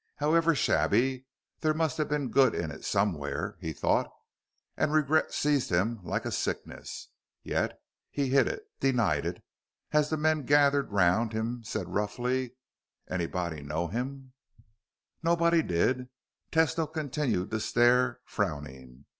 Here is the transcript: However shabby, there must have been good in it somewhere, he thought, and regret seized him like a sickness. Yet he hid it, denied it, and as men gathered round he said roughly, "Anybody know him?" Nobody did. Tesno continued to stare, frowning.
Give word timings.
However 0.15 0.55
shabby, 0.55 1.27
there 1.59 1.75
must 1.75 1.99
have 1.99 2.09
been 2.09 2.29
good 2.29 2.55
in 2.55 2.71
it 2.71 2.83
somewhere, 2.83 3.55
he 3.61 3.71
thought, 3.71 4.09
and 4.75 4.91
regret 4.91 5.31
seized 5.31 5.69
him 5.69 5.99
like 6.03 6.25
a 6.25 6.31
sickness. 6.31 7.09
Yet 7.43 7.79
he 8.09 8.29
hid 8.29 8.47
it, 8.47 8.63
denied 8.79 9.27
it, 9.27 9.43
and 9.91 9.99
as 10.03 10.11
men 10.11 10.47
gathered 10.47 10.91
round 10.91 11.33
he 11.33 11.59
said 11.63 11.87
roughly, 11.93 12.55
"Anybody 13.11 13.61
know 13.61 13.89
him?" 13.89 14.33
Nobody 15.21 15.61
did. 15.61 16.09
Tesno 16.51 16.91
continued 16.91 17.51
to 17.51 17.59
stare, 17.59 18.21
frowning. 18.25 19.05